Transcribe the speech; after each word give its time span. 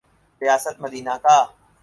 ریاست 0.41 0.75
مدینہ 0.83 1.15
کا۔ 1.23 1.37